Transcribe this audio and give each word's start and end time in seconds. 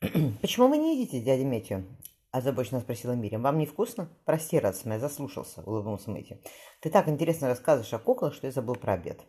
«Почему 0.40 0.68
вы 0.68 0.78
не 0.78 0.96
едите, 0.96 1.20
дядя 1.20 1.44
Мэтью?»– 1.44 1.84
озабоченно 2.30 2.80
спросила 2.80 3.12
Мирим. 3.12 3.42
«Вам 3.42 3.58
не 3.58 3.66
вкусно?» 3.66 4.08
«Прости, 4.24 4.56
радость 4.58 4.84
моя, 4.86 5.00
заслушался»,– 5.00 5.62
улыбнулся 5.66 6.10
Мэтью. 6.12 6.38
«Ты 6.80 6.90
так 6.90 7.08
интересно 7.08 7.48
рассказываешь 7.48 7.92
о 7.92 7.98
куклах, 7.98 8.32
что 8.32 8.46
я 8.46 8.52
забыл 8.52 8.76
про 8.76 8.92
обед». 8.92 9.20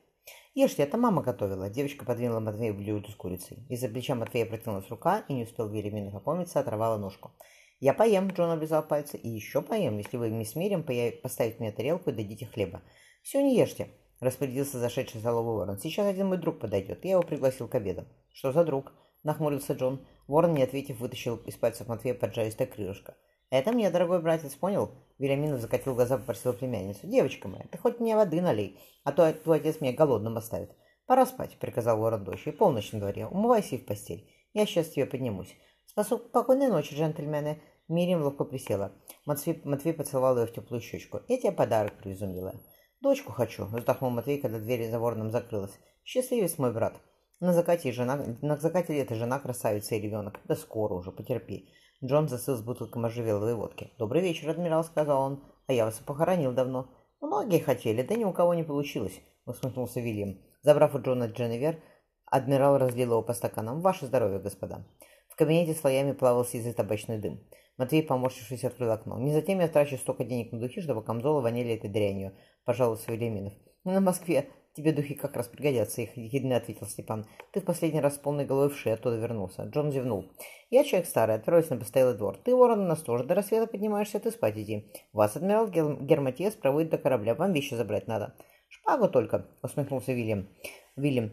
«Ешьте, 0.54 0.84
это 0.84 0.98
мама 0.98 1.24
готовила». 1.24 1.72
Девочка 1.72 2.06
подвинула 2.06 2.40
Матвею 2.40 2.76
блюдо 2.76 3.10
с 3.10 3.16
курицей. 3.16 3.66
Из-за 3.68 3.90
плеча 3.90 4.14
Матвея 4.14 4.46
протянулась 4.46 4.88
рука, 4.90 5.26
и 5.28 5.34
не 5.34 5.44
успел 5.44 5.68
Велиминов 5.70 6.14
опомниться, 6.14 6.60
оторвала 6.60 6.98
ножку. 6.98 7.32
«Я 7.80 7.96
поем»,– 7.96 8.28
Джон 8.36 8.52
облизал 8.52 8.84
пальцы,– 8.88 9.18
«и 9.24 9.28
еще 9.28 9.64
поем, 9.64 9.98
если 9.98 10.18
вы, 10.18 10.30
мисс 10.30 10.54
Мирим, 10.54 10.84
поставите 11.24 11.58
мне 11.60 11.72
тарелку 11.72 12.12
и 12.12 12.14
дадите 12.14 12.46
хлеба». 12.46 12.84
«Все, 13.24 13.42
не 13.42 13.58
ешьте»,– 13.58 13.90
распорядился 14.20 14.78
зашедший 14.78 15.20
столовый 15.20 15.56
ворон. 15.56 15.80
«Сейчас 15.80 16.06
один 16.06 16.28
мой 16.28 16.38
друг 16.38 16.60
подойдет. 16.60 17.04
Я 17.06 17.12
его 17.12 17.24
пригласил 17.24 17.68
к 17.68 17.74
обеду». 17.74 18.06
«Что 18.34 18.52
за 18.52 18.64
друг?»– 18.64 18.94
нахмурился 19.24 19.74
Джон. 19.74 20.06
Ворон, 20.28 20.54
не 20.54 20.64
ответив, 20.64 21.00
вытащил 21.00 21.38
из 21.38 21.56
пальцев 21.56 21.88
Матвея 21.88 22.14
поджаристое 22.14 22.68
крылышко. 22.68 23.16
«Это 23.50 23.72
мне, 23.72 23.90
дорогой 23.90 24.22
братец, 24.22 24.54
понял?» 24.54 24.92
Веляминов 25.18 25.60
закатил 25.60 25.96
глаза, 25.96 26.18
попросил 26.18 26.54
племянницу. 26.54 27.08
«Девочка 27.08 27.48
моя, 27.48 27.66
ты 27.72 27.78
хоть 27.80 28.00
мне 28.00 28.16
воды 28.16 28.42
налей, 28.42 28.80
а 29.04 29.12
то 29.12 29.34
твой 29.34 29.58
отец 29.58 29.82
меня 29.82 29.94
голодным 29.94 30.38
оставит». 30.38 30.76
«Пора 31.08 31.26
спать»,— 31.26 31.58
приказал 31.60 31.98
ворон 31.98 32.24
дочь. 32.24 32.48
полночь 32.60 32.92
на 32.92 33.00
дворе. 33.00 33.26
Умывайся 33.26 33.76
и 33.76 33.80
в 33.80 33.86
постель. 33.86 34.30
Я 34.54 34.68
сейчас 34.68 34.90
тебе 34.90 35.08
поднимусь». 35.08 35.56
«Спокойной 35.88 36.68
ночи, 36.68 36.94
джентльмены». 36.94 37.60
Мириам 37.88 38.22
ловко 38.22 38.46
присела. 38.46 38.92
Матвей, 39.26 39.60
Матвей 39.64 39.96
поцеловал 39.96 40.38
ее 40.38 40.46
в 40.46 40.54
теплую 40.54 40.80
щечку. 40.80 41.22
«Я 41.28 41.38
тебе 41.38 41.52
подарок 41.52 41.98
привезу, 41.98 42.28
милая». 42.28 42.62
«Дочку 43.02 43.32
хочу»,— 43.32 43.66
вздохнул 43.66 44.12
Матвей, 44.12 44.40
когда 44.40 44.60
дверь 44.60 44.92
за 44.92 45.00
вороном 45.00 45.32
закрылась. 45.32 45.80
«Счастливец 46.04 46.60
мой 46.60 46.72
брат». 46.72 47.02
На 47.40 47.54
закате, 47.54 47.92
жена, 47.94 48.20
на 48.42 48.58
закате 48.58 48.94
лета 48.94 49.16
жена 49.16 49.40
красавица 49.40 49.96
и 49.96 50.02
ребенок. 50.02 50.42
Да 50.44 50.56
скоро 50.56 50.96
уже, 50.96 51.12
потерпи. 51.12 51.70
Джон 52.04 52.28
засыл 52.28 52.58
с 52.58 52.62
бутылкой 52.62 53.02
можжевеловой 53.02 53.56
водки. 53.56 53.92
«Добрый 53.98 54.22
вечер, 54.22 54.50
адмирал»,— 54.50 54.84
сказал 54.86 55.22
он. 55.22 55.44
«А 55.68 55.74
я 55.74 55.86
вас 55.86 56.00
похоронил 56.00 56.52
давно». 56.52 56.90
«Многие 57.22 57.60
хотели, 57.60 58.02
да 58.02 58.16
ни 58.16 58.26
у 58.26 58.34
кого 58.34 58.54
не 58.54 58.64
получилось»,— 58.64 59.22
усмехнулся 59.46 60.02
Вильям. 60.02 60.40
Забрав 60.62 60.96
у 60.96 61.02
Джона 61.02 61.26
Дженнивер, 61.26 61.82
адмирал 62.26 62.78
разлил 62.78 63.12
его 63.12 63.22
по 63.22 63.34
стаканам. 63.34 63.82
«Ваше 63.82 64.06
здоровье, 64.06 64.40
господа». 64.40 64.86
В 65.30 65.36
кабинете 65.36 65.74
слоями 65.74 66.12
плавал 66.14 66.46
сизый 66.46 66.74
табачный 66.74 67.20
дым. 67.20 67.42
Матвей, 67.78 68.04
поморщившись, 68.04 68.66
открыл 68.66 68.92
окно. 68.92 69.18
«Не 69.18 69.34
затем 69.34 69.60
я 69.60 69.68
трачу 69.68 69.98
столько 69.98 70.26
денег 70.26 70.52
на 70.52 70.60
духи, 70.60 70.82
чтобы 70.82 71.04
камзолы 71.04 71.42
воняли 71.42 71.76
этой 71.76 71.90
дрянью»,— 71.90 72.34
пожаловался 72.66 73.12
Велиминов. 73.12 73.54
«На 73.86 74.02
Москве 74.02 74.50
«Тебе 74.80 74.94
духи 74.94 75.14
как 75.14 75.36
раз 75.36 75.50
пригодятся»,— 75.50 76.02
их 76.04 76.16
ехидно 76.16 76.56
ответил 76.56 76.88
Степан. 76.88 77.26
«Ты 77.52 77.60
в 77.60 77.66
последний 77.66 78.00
раз 78.00 78.16
с 78.16 78.18
полной 78.18 78.46
головой 78.46 78.70
в 78.70 78.78
шею 78.78 78.94
оттуда 78.94 79.18
вернулся». 79.18 79.64
Джон 79.64 79.92
зевнул. 79.92 80.30
«Я 80.70 80.86
человек 80.86 81.06
старый, 81.06 81.36
отправился 81.36 81.74
на 81.74 81.82
постоялый 81.82 82.16
двор. 82.16 82.38
Ты, 82.38 82.56
ворон, 82.56 82.88
нас 82.88 83.02
тоже 83.02 83.26
до 83.26 83.36
рассвета 83.36 83.68
поднимаешься, 83.68 84.22
ты 84.22 84.32
спать 84.32 84.58
иди. 84.58 84.90
Вас, 85.12 85.36
адмирал 85.36 85.68
Гер... 85.68 85.98
Герматиес, 86.00 86.56
проводит 86.56 86.92
до 86.92 86.98
корабля, 86.98 87.36
вам 87.36 87.52
вещи 87.52 87.74
забрать 87.74 88.08
надо». 88.08 88.38
«Шпагу 88.70 89.10
только»,— 89.10 89.48
усмехнулся 89.62 90.14
Вильям. 90.14 90.48
«Вильям, 90.96 91.32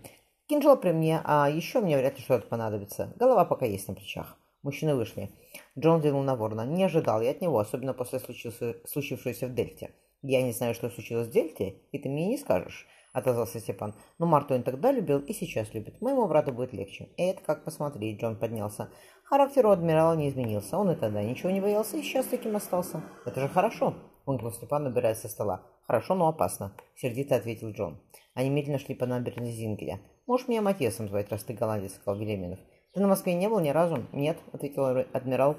кинжал 0.49 0.77
при 0.77 0.91
мне, 0.91 1.21
а 1.23 1.49
еще 1.49 1.81
мне 1.81 1.97
вряд 1.97 2.17
ли 2.17 2.25
что-то 2.25 2.49
понадобится. 2.49 3.13
Голова 3.15 3.45
пока 3.45 3.65
есть 3.65 3.87
на 3.87 3.95
плечах». 3.95 4.37
Мужчины 4.65 4.97
вышли. 4.97 5.31
Джон 5.79 5.99
взглянул 5.99 6.25
на 6.25 6.35
ворона. 6.35 6.67
Не 6.67 6.83
ожидал 6.83 7.21
я 7.21 7.31
от 7.31 7.41
него, 7.41 7.61
особенно 7.61 7.95
после 7.95 8.19
случившегося 8.19 9.47
в 9.47 9.55
Дельте. 9.55 9.93
Я 10.23 10.43
не 10.43 10.53
знаю, 10.53 10.75
что 10.75 10.91
случилось 10.91 11.29
в 11.29 11.33
Дельте, 11.33 11.77
и 11.93 11.99
ты 11.99 12.09
мне 12.09 12.27
не 12.27 12.39
скажешь 12.39 12.87
отозвался 13.17 13.61
Степан. 13.61 13.95
«Но 14.19 14.27
Марту 14.27 14.55
он 14.55 14.63
тогда 14.63 14.93
любил 14.93 15.21
и 15.21 15.33
сейчас 15.33 15.73
любит. 15.73 16.03
Моему 16.03 16.29
брату 16.29 16.53
будет 16.53 16.75
легче». 16.75 17.09
«Это 17.17 17.43
как 17.43 17.65
посмотреть»,— 17.65 18.21
Джон 18.21 18.37
поднялся. 18.37 18.91
Характер 19.25 19.67
у 19.67 19.71
адмирала 19.71 20.15
не 20.15 20.29
изменился. 20.29 20.77
Он 20.77 20.91
и 20.91 20.97
тогда 20.97 21.23
ничего 21.23 21.51
не 21.51 21.63
боялся 21.63 21.97
и 21.97 22.03
сейчас 22.03 22.27
таким 22.27 22.55
остался. 22.57 23.03
«Это 23.25 23.41
же 23.41 23.49
хорошо»,— 23.49 23.95
вынкнул 24.27 24.53
Степан, 24.53 24.87
убираясь 24.87 25.21
со 25.21 25.29
стола. 25.29 25.63
«Хорошо, 25.87 26.15
но 26.15 26.29
опасно»,— 26.29 26.77
сердито 26.95 27.37
ответил 27.37 27.71
Джон. 27.71 27.99
Они 28.35 28.51
медленно 28.51 28.79
шли 28.79 28.95
по 28.95 29.07
набережной 29.07 29.51
Зингеля. 29.51 29.99
«Можешь 30.27 30.49
меня 30.49 30.61
Матьесом 30.61 31.09
звать, 31.09 31.31
раз 31.31 31.43
ты 31.43 31.55
голландец»,— 31.55 31.95
сказал 31.95 32.21
Велеминов. 32.21 32.59
«Ты 32.93 33.01
на 33.01 33.09
Москве 33.09 33.33
не 33.33 33.49
был 33.49 33.61
ни 33.61 33.71
разу?» 33.71 34.05
«Нет»,— 34.13 34.37
ответил 34.53 35.07
адмирал, 35.15 35.57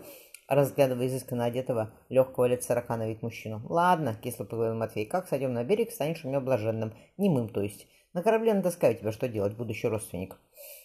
разглядывая 0.47 1.07
изысканно 1.07 1.45
одетого, 1.45 1.91
легкого 2.09 2.45
лет 2.45 2.63
сорока 2.63 2.97
на 2.97 3.07
вид 3.07 3.21
мужчину. 3.21 3.61
«Ладно»,— 3.67 4.15
кисло 4.23 4.45
поговорил 4.45 4.75
Матвей,— 4.75 5.05
«как 5.07 5.27
сойдем 5.27 5.53
на 5.53 5.63
берег, 5.63 5.91
станешь 5.91 6.23
у 6.23 6.27
меня 6.29 6.39
блаженным, 6.39 6.93
немым, 7.17 7.49
то 7.49 7.61
есть. 7.61 7.87
На 8.13 8.23
корабле 8.23 8.53
натаскаю 8.53 8.95
тебя, 8.95 9.11
что 9.11 9.27
делать, 9.27 9.55
будущий 9.55 9.87
родственник». 9.87 10.37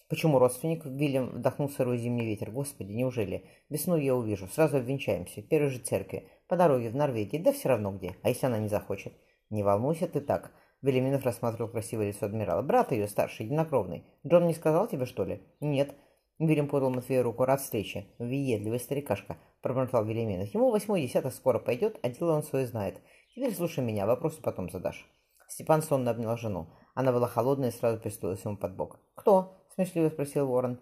«Почему 0.08 0.38
родственник?»— 0.38 0.84
Вильям 0.84 1.30
вдохнул 1.30 1.70
сырой 1.70 1.96
зимний 1.96 2.26
ветер. 2.26 2.50
«Господи, 2.50 2.92
неужели? 2.92 3.48
Весной 3.70 4.04
я 4.04 4.14
увижу, 4.14 4.48
сразу 4.48 4.76
обвенчаемся, 4.76 5.40
в 5.40 5.48
первой 5.48 5.70
же 5.70 5.78
церкви, 5.78 6.28
по 6.48 6.56
дороге 6.56 6.90
в 6.90 6.96
Норвегии, 6.96 7.38
да 7.38 7.52
все 7.52 7.70
равно 7.70 7.92
где, 7.92 8.16
а 8.22 8.28
если 8.28 8.46
она 8.46 8.58
не 8.58 8.68
захочет?» 8.68 9.14
«Не 9.48 9.62
волнуйся 9.62 10.08
ты 10.08 10.20
так»,— 10.20 10.52
Велиминов 10.82 11.24
рассматривал 11.24 11.70
красивое 11.70 12.08
лицо 12.08 12.26
адмирала. 12.26 12.62
«Брат 12.62 12.92
ее, 12.92 13.06
старший, 13.06 13.46
единокровный. 13.46 14.04
Джон 14.26 14.46
не 14.46 14.54
сказал 14.54 14.88
тебе, 14.88 15.06
что 15.06 15.24
ли?» 15.24 15.40
«Нет». 15.60 15.94
Вильям 16.38 16.66
подал 16.66 16.90
Матвею 16.90 17.22
руку. 17.22 17.44
«Рад 17.44 17.60
встрече. 17.60 18.06
Въедливый 18.18 18.80
старикашка 18.80 19.38
пробормотал 19.62 20.04
Велименов. 20.04 20.52
Ему 20.52 20.70
восьмой 20.70 21.02
десяток 21.02 21.32
скоро 21.32 21.58
пойдет, 21.58 21.98
а 22.02 22.08
дело 22.08 22.32
он 22.32 22.42
свое 22.42 22.66
знает. 22.66 23.00
Теперь 23.34 23.54
слушай 23.54 23.82
меня, 23.82 24.06
вопросы 24.06 24.42
потом 24.42 24.70
задашь. 24.70 25.06
Степан 25.48 25.82
сонно 25.82 26.10
обнял 26.10 26.36
жену. 26.36 26.68
Она 26.94 27.12
была 27.12 27.28
холодная 27.28 27.70
и 27.70 27.72
сразу 27.72 27.98
пристроилась 27.98 28.44
ему 28.44 28.56
под 28.56 28.76
бок. 28.76 29.00
«Кто?»– 29.14 29.64
смешливо 29.74 30.10
спросил 30.10 30.46
ворон. 30.46 30.80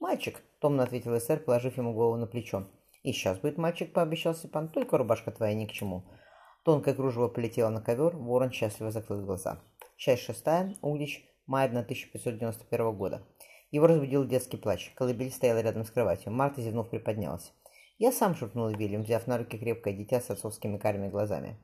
«Мальчик»,– 0.00 0.42
томно 0.60 0.82
ответил 0.82 1.16
эсэр, 1.16 1.38
положив 1.38 1.76
ему 1.76 1.92
голову 1.92 2.16
на 2.16 2.26
плечо. 2.26 2.66
«И 3.02 3.12
сейчас 3.12 3.38
будет 3.38 3.58
мальчик»,– 3.58 3.92
пообещал 3.94 4.34
Степан,– 4.34 4.68
«только 4.72 4.98
рубашка 4.98 5.30
твоя 5.30 5.54
ни 5.54 5.66
к 5.66 5.72
чему». 5.72 6.04
Тонкое 6.64 6.94
кружево 6.94 7.28
полетело 7.28 7.70
на 7.70 7.80
ковер, 7.80 8.16
ворон 8.16 8.52
счастливо 8.52 8.90
закрыл 8.92 9.24
глаза. 9.24 9.60
Часть 9.96 10.22
шестая, 10.22 10.76
Углич, 10.80 11.24
май 11.46 11.66
1591 11.66 12.96
года. 12.96 13.26
Его 13.72 13.86
разбудил 13.86 14.24
детский 14.24 14.56
плач. 14.56 14.92
Колыбель 14.94 15.32
стояла 15.32 15.60
рядом 15.60 15.84
с 15.84 15.90
кроватью. 15.90 16.32
Марта, 16.32 16.60
зевнув, 16.60 16.90
приподнялась. 16.90 17.52
«Я 17.98 18.12
сам»,— 18.12 18.34
шепнул 18.36 18.68
Вильям, 18.68 19.02
взяв 19.02 19.26
на 19.26 19.38
руки 19.38 19.58
крепкое 19.58 19.94
дитя 19.94 20.20
с 20.20 20.30
отцовскими 20.30 20.78
карими 20.78 21.08
глазами. 21.08 21.58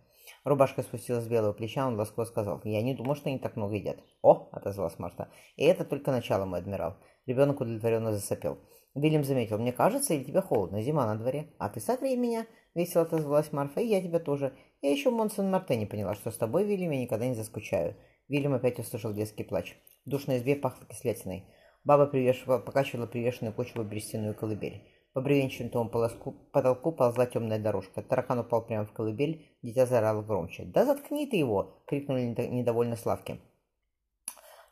Рубашка 0.44 0.82
спустилась 0.82 1.24
с 1.24 1.28
белого 1.28 1.52
плеча, 1.52 1.86
он 1.86 1.96
ласково 1.96 2.24
сказал, 2.24 2.60
«Я 2.64 2.82
не 2.82 2.94
думал, 2.94 3.16
что 3.16 3.28
они 3.28 3.38
так 3.38 3.56
много 3.56 3.74
едят». 3.74 3.98
«О!»— 4.22 4.48
отозвалась 4.52 4.98
Марта. 4.98 5.30
«И 5.56 5.64
это 5.64 5.84
только 5.84 6.10
начало, 6.10 6.44
мой 6.44 6.60
адмирал». 6.60 6.96
Ребенок 7.26 7.60
удовлетворенно 7.60 8.12
засопел. 8.12 8.58
Вильям 8.94 9.24
заметил, 9.24 9.58
«Мне 9.58 9.72
кажется, 9.72 10.14
или 10.14 10.24
тебе 10.24 10.40
холодно? 10.40 10.82
Зима 10.82 11.06
на 11.06 11.16
дворе». 11.16 11.52
«А 11.58 11.68
ты 11.68 11.80
согрей 11.80 12.16
меня»,— 12.16 12.46
весело 12.74 13.02
отозвалась 13.02 13.52
Марфа, 13.52 13.80
«и 13.80 13.86
я 13.86 14.02
тебя 14.02 14.18
тоже. 14.18 14.52
Я 14.80 14.90
еще 14.90 15.10
Монсон 15.10 15.50
Марте 15.50 15.76
не 15.76 15.86
поняла, 15.86 16.14
что 16.14 16.30
с 16.30 16.36
тобой, 16.36 16.64
Вильям, 16.64 16.92
я 16.92 17.00
никогда 17.00 17.26
не 17.26 17.34
заскучаю». 17.34 17.96
Вильям 18.28 18.54
опять 18.54 18.78
услышал 18.78 19.12
детский 19.12 19.44
плач. 19.44 19.76
В 20.04 20.10
душной 20.10 20.38
избе 20.38 20.56
пахло 20.56 20.86
кислятиной. 20.86 21.44
Баба 21.84 22.06
привешивала, 22.06 22.58
покачивала 22.58 23.06
привешенную 23.06 23.54
почву 23.54 23.82
берестяную 23.82 24.34
колыбель. 24.34 24.82
По 25.12 25.20
бревенчатому 25.20 25.88
полоску, 25.88 26.32
потолку 26.52 26.92
ползла 26.92 27.26
темная 27.26 27.58
дорожка. 27.58 28.02
Таракан 28.02 28.38
упал 28.40 28.64
прямо 28.64 28.84
в 28.86 28.92
колыбель, 28.92 29.48
дитя 29.62 29.86
заорало 29.86 30.22
громче. 30.22 30.64
«Да 30.64 30.84
заткни 30.84 31.26
ты 31.26 31.36
его!»— 31.36 31.82
крикнули 31.86 32.22
недовольно 32.22 32.96
Славки. 32.96 33.40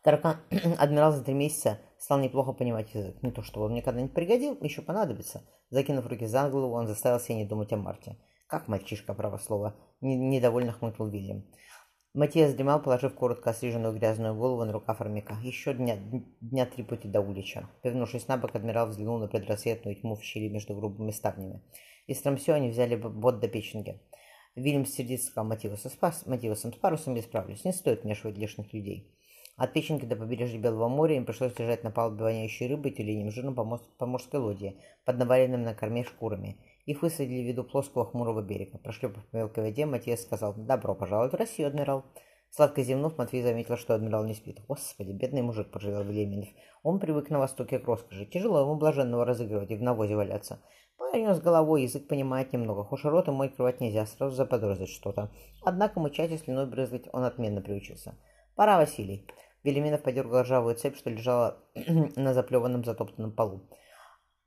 Таракан, 0.03 0.37
адмирал 0.79 1.13
за 1.13 1.25
три 1.25 1.35
месяца, 1.35 1.81
стал 1.99 2.21
неплохо 2.21 2.53
понимать 2.53 2.95
язык. 2.95 3.23
Не 3.23 3.33
то 3.33 3.43
чтобы 3.43 3.67
он 3.67 3.73
мне 3.73 3.83
когда-нибудь 3.83 4.15
пригодил, 4.15 4.57
еще 4.61 4.83
понадобится. 4.83 5.43
Закинув 5.71 6.07
руки 6.07 6.27
за 6.27 6.49
голову, 6.49 6.75
он 6.75 6.87
заставил 6.87 7.19
себя 7.19 7.37
не 7.37 7.45
думать 7.45 7.73
о 7.73 7.77
Марте. 7.77 8.17
«Как 8.47 8.69
мальчишка, 8.69 9.15
право 9.15 9.39
слово!»— 9.39 9.75
недовольно 10.01 10.71
хмыкнул 10.71 11.09
Вильям. 11.09 11.45
Матиас 12.17 12.55
дремал, 12.55 12.83
положив 12.83 13.15
коротко 13.15 13.51
остриженную 13.51 13.93
грязную 13.93 14.35
голову 14.35 14.65
на 14.65 14.73
рукав 14.73 15.03
армяка. 15.03 15.37
Еще 15.43 15.75
дня, 15.75 15.99
дня 16.41 16.65
три 16.65 16.83
пути 16.83 17.09
до 17.09 17.21
улича. 17.21 17.69
Повернувшись 17.83 18.27
на 18.27 18.39
бок, 18.39 18.55
адмирал 18.55 18.87
взглянул 18.87 19.19
на 19.19 19.29
предрассветную 19.29 19.97
тьму 19.97 20.17
в 20.17 20.23
щели 20.23 20.49
между 20.49 20.75
грубыми 20.75 21.11
ставнями. 21.11 21.61
Из 22.07 22.23
Трамсё 22.23 22.55
они 22.55 22.71
взяли 22.71 22.97
бот 22.97 23.41
до 23.41 23.49
Печенги. 23.49 24.01
Вильям 24.55 24.87
сердито 24.87 25.25
сказал 25.25 25.45
Мативусу, 25.45 25.91
с, 25.91 26.27
Мативусом, 26.27 26.73
с 26.73 26.77
парусом 26.77 27.17
я 27.17 27.23
справлюсь, 27.23 27.67
не 27.67 27.73
стоит 27.75 28.05
вмешивать 28.05 28.39
лишних 28.39 28.73
людей. 28.73 29.15
От 29.57 29.73
Печенки 29.73 30.05
до 30.05 30.17
побережья 30.17 30.59
Белого 30.59 30.89
моря 30.89 31.17
им 31.17 31.25
пришлось 31.25 31.59
лежать 31.59 31.83
на 31.83 31.91
палубе 31.91 32.25
воняющей 32.25 32.69
рыбой 32.69 32.91
и 32.91 32.95
тюленем 32.95 33.31
жиром 33.31 33.55
по 33.55 34.07
морской 34.07 34.39
лодье, 34.39 34.77
под 35.07 35.17
наваленным 35.17 35.63
на 35.63 35.75
корме 35.75 36.05
шкурами. 36.05 36.59
Их 36.85 37.01
высадили 37.01 37.43
в 37.43 37.47
виду 37.47 37.65
плоского 37.65 38.05
хмурого 38.05 38.43
берега. 38.43 38.77
Прошлепав 38.77 39.25
по 39.29 39.37
мелкой 39.37 39.65
воде, 39.65 39.87
Матьес 39.87 40.23
сказал 40.23 40.53
«Добро 40.55 40.95
пожаловать 40.95 41.33
в 41.33 41.37
Россию, 41.37 41.69
адмирал». 41.69 42.05
Сладко 42.51 42.83
зевнув, 42.83 43.17
Матвей 43.17 43.43
заметил, 43.43 43.79
что 43.79 43.95
адмирал 43.95 44.25
не 44.25 44.35
спит. 44.35 44.61
«Господи, 44.69 45.13
бедный 45.13 45.41
мужик»,— 45.41 45.71
пожалел 45.73 46.03
Велеменев. 46.03 46.49
«Он 46.83 47.01
привык 47.01 47.31
на 47.31 47.39
Востоке 47.39 47.79
к 47.79 47.87
роскоши. 47.87 48.27
Тяжело 48.27 48.61
ему 48.61 48.77
блаженного 48.77 49.25
разыгрывать 49.25 49.71
и 49.71 49.77
в 49.77 49.83
навозе 49.83 50.17
валяться. 50.17 50.61
Парень 50.99 51.35
с 51.35 51.41
головой, 51.41 51.83
язык 51.83 52.09
понимает 52.09 52.53
немного. 52.53 52.85
Хошь 52.85 53.05
рот 53.05 53.29
и 53.29 53.31
мой 53.31 53.49
крывать 53.49 53.81
нельзя, 53.81 54.05
сразу 54.05 54.37
заподозрить 54.37 54.91
что-то. 54.91 55.31
Однако 55.65 55.99
мычать 55.99 56.31
и 56.31 56.37
слюной 56.37 56.67
брызгать 56.67 57.09
он 57.13 57.25
отменно 57.25 57.63
приучился. 57.63 58.19
Пора, 58.55 58.77
Василий». 58.77 59.27
Велименов 59.67 60.03
подергал 60.03 60.43
ржавую 60.43 60.77
цепь, 60.77 60.97
что 60.97 61.11
лежала 61.11 61.59
на 62.17 62.35
заплеванном 62.35 62.85
затоптанном 62.85 63.33
полу. 63.33 63.69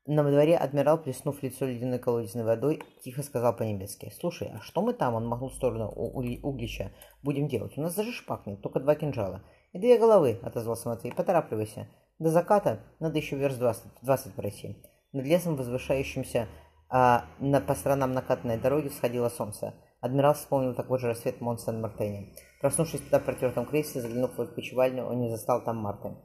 На 0.07 0.24
дворе 0.24 0.57
адмирал, 0.57 0.98
плеснув 0.98 1.44
лицо 1.44 1.66
ледяной 1.66 2.00
колодезной 2.00 2.45
водой, 2.45 2.81
тихо 3.04 3.21
сказал 3.21 3.56
по-немецки. 3.56 4.12
«Слушай, 4.18 4.51
а 4.56 4.62
что 4.62 4.81
мы 4.81 4.94
там?» 4.94 5.13
Он 5.13 5.27
махнул 5.27 5.50
в 5.50 5.54
сторону 5.54 5.88
углича. 5.89 6.92
«Будем 7.21 7.48
делать. 7.48 7.77
У 7.77 7.81
нас 7.81 7.94
даже 7.94 8.12
шпак 8.13 8.48
нет, 8.48 8.62
только 8.62 8.80
два 8.80 8.95
кинжала». 8.95 9.44
«И 9.74 9.77
две 9.77 10.00
головы»,— 10.00 10.39
отозвался 10.44 10.89
Матвей. 10.89 11.13
«Поторапливайся. 11.13 11.88
До 12.18 12.31
заката 12.31 12.80
надо 13.00 13.18
еще 13.18 13.36
верст 13.36 13.60
двадцать 14.01 14.33
пройти». 14.33 14.77
Над 15.12 15.25
лесом, 15.25 15.56
возвышающимся 15.56 16.48
а, 16.89 17.25
на, 17.39 17.62
по 17.62 17.75
сторонам 17.75 18.13
накатанной 18.13 18.57
дороги, 18.57 18.88
всходило 18.88 19.30
солнце. 19.30 19.74
Адмирал 20.01 20.33
вспомнил 20.33 20.74
такой 20.74 20.98
же 20.98 21.07
рассвет 21.07 21.42
Монсен-Мартене. 21.42 22.33
Проснувшись 22.59 23.01
туда 23.01 23.19
в 23.19 23.25
протертом 23.25 23.65
кресле, 23.65 24.01
заглянув 24.01 24.38
в 24.38 24.41
опочивальню, 24.41 25.06
он 25.06 25.21
не 25.21 25.29
застал 25.29 25.63
там 25.63 25.77
Марты. 25.77 26.15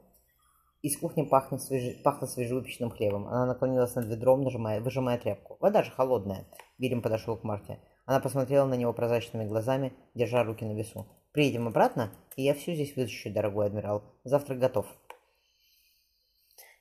Из 0.81 0.97
кухни 0.97 1.23
пахнет 1.23 1.61
свежи... 1.61 1.99
пахло 2.03 2.27
свежевыпеченным 2.27 2.91
хлебом. 2.91 3.27
Она 3.27 3.45
наклонилась 3.45 3.95
над 3.95 4.05
ведром, 4.05 4.43
нажимая, 4.43 4.81
выжимая 4.81 5.17
тряпку. 5.17 5.57
Вода 5.59 5.81
же 5.81 5.91
холодная. 5.91 6.45
Вильям 6.77 7.01
подошел 7.01 7.37
к 7.37 7.43
Марте. 7.43 7.79
Она 8.05 8.19
посмотрела 8.19 8.67
на 8.67 8.75
него 8.75 8.93
прозрачными 8.93 9.47
глазами, 9.47 9.93
держа 10.13 10.43
руки 10.43 10.63
на 10.63 10.73
весу. 10.73 11.07
«Приедем 11.31 11.67
обратно, 11.67 12.11
и 12.35 12.43
я 12.43 12.53
все 12.53 12.75
здесь 12.75 12.95
вытащу, 12.95 13.33
дорогой 13.33 13.65
адмирал. 13.67 14.03
Завтрак 14.23 14.59
готов». 14.59 14.85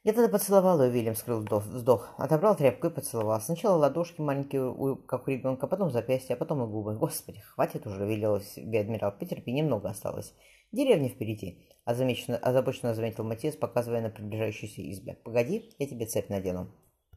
Я 0.05 0.13
тогда 0.13 0.29
поцеловал 0.29 0.83
ее, 0.83 0.91
Вильям 0.91 1.15
скрыл 1.15 1.41
вздох. 1.41 2.15
Отобрал 2.19 2.55
тряпку 2.55 2.89
и 2.89 2.91
поцеловал. 2.91 3.41
Сначала 3.41 3.79
ладошки 3.79 4.21
маленькие, 4.21 4.99
как 5.07 5.27
у 5.27 5.31
ребенка, 5.31 5.67
потом 5.67 5.91
запястья, 5.91 6.35
а 6.35 6.37
потом 6.37 6.63
и 6.63 6.67
губы. 6.67 6.95
Господи, 6.95 7.41
хватит 7.41 7.87
уже, 7.87 8.05
велел 8.05 8.39
себе 8.41 8.81
адмирал. 8.81 9.13
Потерпи, 9.13 9.51
немного 9.51 9.89
осталось. 9.89 10.35
Деревня 10.73 11.09
впереди. 11.09 11.67
Озабоченно, 11.87 12.37
озабоченно 12.37 12.95
заметил 12.95 13.25
Матис, 13.25 13.57
показывая 13.57 14.03
на 14.03 14.11
приближающуюся 14.11 14.83
избе. 14.91 15.15
Погоди, 15.25 15.75
я 15.79 15.87
тебе 15.89 16.05
цепь 16.05 16.29
надену. 16.29 16.71